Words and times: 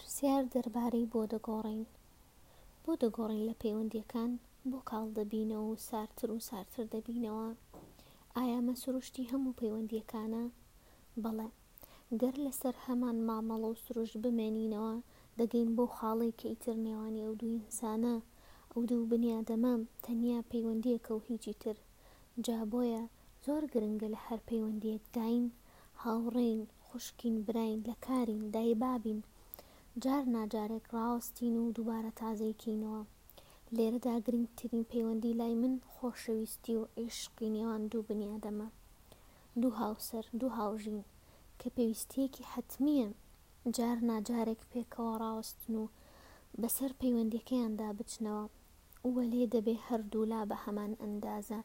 پرسیار 0.00 0.44
دەربارەی 0.54 1.06
بۆ 1.12 1.20
دەگۆڕین 1.32 1.82
بۆ 2.84 2.92
دەگۆڕین 3.02 3.42
لە 3.48 3.54
پەیوەندیەکان 3.62 4.30
بۆ 4.70 4.78
کاڵ 4.90 5.06
دەبینەوە 5.18 5.66
و 5.70 5.80
سارتر 5.88 6.28
و 6.34 6.44
سارتر 6.48 6.84
دەبینەوە 6.94 7.48
ئایا 8.36 8.58
مەسروشتی 8.68 9.28
هەموو 9.32 9.56
پەیوەندیەکانە 9.60 10.44
بەڵێ 11.22 11.48
گەر 12.20 12.34
لەسەر 12.46 12.74
هەمان 12.86 13.16
مامەڵە 13.28 13.68
و 13.70 13.80
سروش 13.84 14.12
بمێنینەوە 14.22 14.94
دەگەین 15.40 15.68
بۆ 15.76 15.84
خاڵێکی 15.96 16.50
ئیتر 16.52 16.76
نێوانی 16.86 17.24
ئەو 17.24 17.34
دوو 17.40 17.52
ئینسانە 17.62 18.16
ئەو 18.72 18.80
دوو 18.90 19.08
بنیادەمە 19.12 19.74
تەنیا 20.04 20.38
پەیوەندیەکە 20.52 21.10
و 21.14 21.20
هیچی 21.28 21.54
تر 21.62 21.76
جا 22.44 22.58
بۆیە 22.72 23.02
زۆر 23.44 23.62
گرنگە 23.74 24.08
لە 24.14 24.20
هەر 24.26 24.40
پەیوەندیەک 24.48 25.02
داین 25.16 25.44
هاوڕێین 26.02 26.62
خوشکین 26.86 27.34
براین 27.46 27.80
لە 27.88 27.94
کارین 28.06 28.42
دایبابین 28.54 29.20
جار 30.04 30.24
ناجارێک 30.36 30.84
ڕاوستین 30.96 31.54
و 31.60 31.72
دووبارە 31.76 32.12
تازەیکینەوە 32.20 33.00
لێرەدا 33.76 34.14
گرنگترین 34.26 34.84
پەیوەندی 34.90 35.36
لای 35.40 35.54
من 35.62 35.74
خۆشەویستی 35.94 36.74
و 36.80 36.88
عیشقی 37.00 37.50
نێوان 37.56 37.82
دوو 37.90 38.06
بنیادەمە 38.08 38.68
دوو 39.60 39.72
هاوسەر 39.82 40.24
دوو 40.40 40.54
هاوژین 40.58 41.00
کە 41.60 41.68
پێویستەیەکی 41.76 42.48
حتمیە 42.52 43.08
جار 43.76 43.98
ناجارێک 44.10 44.60
پێکەوە 44.72 45.12
ڕاوستن 45.22 45.72
و 45.80 45.84
بەسەر 46.62 46.90
پەیوەندەکەیاندا 47.00 47.88
بچنەوە 47.98 48.44
وە 49.14 49.22
لێ 49.32 49.44
دەبێ 49.54 49.76
هەردوولا 49.86 50.42
بە 50.50 50.56
هەمان 50.64 50.92
ئەندازە 51.02 51.60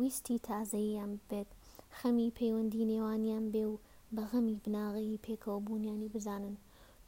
ویستی 0.00 0.36
تازەییان 0.48 1.12
بێت 1.28 1.50
خەمی 1.98 2.34
پەیوەندی 2.38 2.88
نێوانیان 2.92 3.44
بێ 3.54 3.64
و 3.72 3.74
بە 4.14 4.22
غەمی 4.30 4.60
بناغی 4.64 5.22
پێکەوە 5.26 5.58
بوونیانی 5.66 6.12
بزانن 6.14 6.56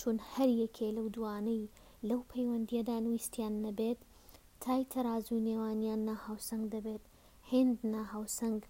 چون 0.03 0.17
هەر 0.35 0.49
یەکێ 0.63 0.89
لەو 0.97 1.07
دوانەی 1.17 1.65
لەو 2.09 2.21
پەیوەندیەدان 2.33 3.05
ویستیان 3.13 3.55
نەبێت 3.67 4.01
تای 4.63 4.83
تەرازوو 4.93 5.45
نێوانیان 5.49 6.01
ناهاوسنگ 6.09 6.65
دەبێت 6.75 7.05
هێند 7.51 7.79
ناهاوسنگ 7.95 8.61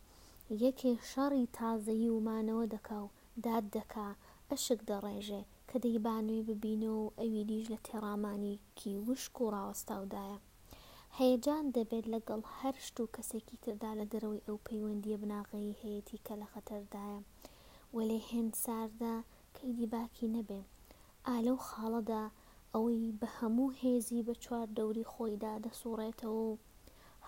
یەکێ 0.65 0.93
شەڕی 1.11 1.45
تازەیی 1.59 2.13
ومانەوە 2.17 2.65
دەکا 2.75 2.99
و 3.05 3.13
داد 3.45 3.65
دەکا 3.77 4.09
ئەشک 4.51 4.81
دەڕێژێ 4.91 5.43
کە 5.69 5.77
دەیبانوی 5.85 6.47
ببینەوە 6.49 7.01
و 7.05 7.13
ئەوی 7.21 7.43
دیش 7.51 7.65
لە 7.73 7.79
تێڕامانێکی 7.87 8.93
وشک 9.07 9.37
و 9.41 9.51
ڕاوەستاودایە 9.55 10.39
هەیەجان 11.19 11.65
دەبێت 11.77 12.07
لەگەڵ 12.15 12.41
هەر 12.57 12.75
شت 12.87 12.97
و 13.03 13.11
کەسێکی 13.15 13.57
تردا 13.63 13.91
لە 14.01 14.05
دەرەوەی 14.13 14.45
ئەو 14.47 14.57
پەیوەندیە 14.67 15.17
بناغەیی 15.23 15.79
هەیەی 15.81 16.21
کە 16.27 16.35
لە 16.41 16.47
خەتەردایە 16.53 17.19
وەلێ 17.97 18.19
هێند 18.31 18.55
ساردا 18.65 19.17
کەیدی 19.57 19.87
باکی 19.95 20.29
نەبێ 20.37 20.63
ئالەو 21.29 21.57
خاڵەدا 21.69 22.23
ئەوەی 22.75 23.13
بە 23.21 23.29
هەموو 23.39 23.69
هێزی 23.83 24.25
بە 24.27 24.35
چوار 24.45 24.69
دەوری 24.79 25.09
خۆیدا 25.13 25.55
دەسوڕێتەوە 25.65 26.43
و 26.51 26.55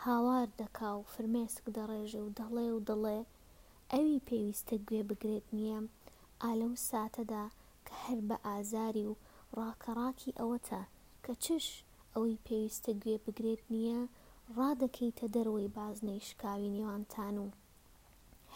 هاوار 0.05 0.49
دەکا 0.61 0.91
و 0.97 1.09
فرمێسک 1.13 1.65
دەڕێژێ 1.77 2.23
و 2.25 2.35
دەڵێ 2.39 2.69
و 2.75 2.85
دەڵێ 2.89 3.19
ئەوی 3.93 4.23
پێویستە 4.29 4.77
گوێ 4.87 5.03
بگرێت 5.09 5.47
نییە 5.57 5.79
ئالەو 6.43 6.73
ساتەدا 6.89 7.45
کە 7.87 7.95
هەر 8.05 8.19
بە 8.29 8.37
ئازاری 8.47 9.07
و 9.11 9.15
ڕاکەڕاکی 9.59 10.37
ئەوەتە 10.39 10.83
کە 11.25 11.33
چش 11.45 11.67
ئەوی 12.15 12.41
پێویستە 12.47 12.93
گوێ 13.03 13.17
بگرێت 13.25 13.63
نییە 13.75 14.01
ڕادەکەیتە 14.57 15.27
دەروەوەی 15.35 15.73
بازنەی 15.77 16.27
شکاوی 16.29 16.73
نێوانتان 16.77 17.35
و 17.45 17.49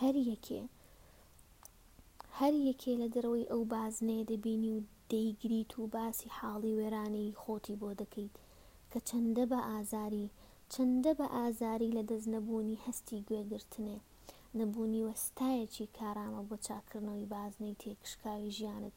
هەر 0.01 0.14
یەکێ 0.31 0.62
هەر 2.39 2.55
یەکێ 2.69 2.92
لە 3.03 3.07
دەرەوەی 3.14 3.48
ئەو 3.51 3.62
بازنێ 3.73 4.19
دەبینی 4.31 4.73
و 4.77 4.81
دەیگریت 5.12 5.73
و 5.79 5.85
باسی 5.95 6.31
حاڵی 6.39 6.77
وێرانەی 6.79 7.37
خۆتی 7.43 7.79
بۆ 7.81 7.91
دەکەیت 8.01 8.35
کە 8.91 8.99
چەندە 9.09 9.45
بە 9.51 9.59
ئازاری 9.69 10.27
چەندە 10.73 11.13
بە 11.19 11.27
ئازاری 11.36 11.95
لە 11.97 12.03
دەست 12.11 12.29
نەبوونی 12.35 12.80
هەستی 12.85 13.25
گوێگرتنێ 13.29 13.98
نەبوونی 14.58 15.05
وەستایەکی 15.08 15.92
کارامە 15.98 16.42
بۆ 16.48 16.55
چاکردنەوەی 16.67 17.30
بازنەی 17.33 17.79
تێکشکاوی 17.83 18.55
ژیانت 18.58 18.97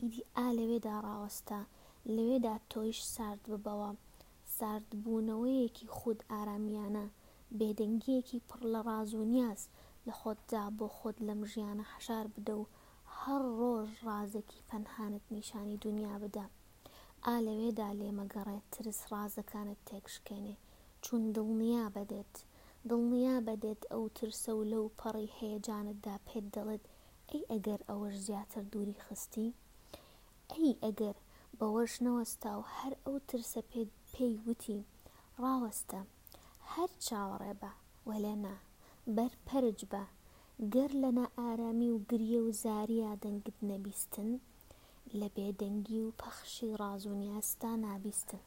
ئیدی 0.00 0.22
ئا 0.36 0.46
لەوێدا 0.58 0.96
ڕاوەستا 1.06 1.60
لەوێدا 2.14 2.54
تۆیش 2.72 2.98
سارد 3.14 3.42
ببەوە 3.50 3.90
ساردبوونەوەیەکی 4.56 5.86
خود 5.96 6.18
ئارامیانە 6.30 7.06
بێدەنگیەکی 7.58 8.44
پڕ 8.48 8.60
لە 8.72 8.80
ڕاز 8.88 9.10
و 9.20 9.24
نیاز 9.34 9.60
لە 10.06 10.12
خۆتدا 10.20 10.62
بۆ 10.78 10.86
خۆت 10.98 11.16
لەم 11.28 11.40
ژیانە 11.52 11.84
حەشار 11.92 12.26
بدە 12.34 12.54
و 12.60 12.64
هەر 13.24 13.42
ڕۆژ 13.60 13.88
ڕازێکی 14.08 14.64
پەنهانت 14.70 15.24
نیشانی 15.36 15.76
دنیا 15.86 16.14
بدە 16.24 16.44
ئا 17.26 17.34
لەوێدا 17.46 17.88
لێمەگەڕێت 18.00 18.66
ترس 18.74 19.00
ڕازەکانت 19.12 19.78
تێکشکێنێ 19.88 20.56
چون 21.04 21.22
دڵنیا 21.36 21.84
بەدێت 21.96 22.34
دڵنیا 22.90 23.36
بەدێت 23.48 23.82
ئەو 23.92 24.04
ترسە 24.18 24.52
و 24.56 24.66
لەو 24.72 24.84
پەڕی 25.00 25.34
هەیەجانتدا 25.38 26.14
پێت 26.26 26.44
دەڵێت 26.54 26.84
ئەی 27.30 27.42
ئەگەر 27.50 27.80
ئەوەش 27.88 28.14
زیاتر 28.26 28.62
دووری 28.72 29.00
خستی 29.04 29.50
ئەی 30.52 30.70
ئەگەر 30.84 31.16
بەوەش 31.58 31.92
نەوەستا 32.06 32.52
و 32.58 32.62
هەر 32.76 32.94
ئەو 33.04 33.16
ترسە 33.28 33.60
پێی 34.14 34.34
وتی 34.46 34.80
ڕاوەستە 35.42 36.00
هەر 36.72 36.90
چاوەڕێ 37.06 37.54
بە 37.62 37.70
وەلێنا 38.08 38.56
بەرپەرج 39.16 39.80
بە 39.92 40.04
گەر 40.74 40.90
لە 41.02 41.10
نائارامی 41.18 41.88
و 41.94 41.98
گریە 42.10 42.40
و 42.46 42.48
زاریا 42.62 43.12
دەنگت 43.22 43.56
نەبیستن 43.70 44.30
لە 45.18 45.28
بێدەنگی 45.34 46.00
و 46.06 46.16
پەخشی 46.20 46.76
ڕازونیاستا 46.80 47.70
نابیستن 47.84 48.42